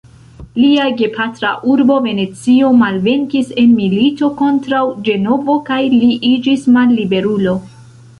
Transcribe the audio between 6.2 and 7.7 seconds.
iĝis malliberulo.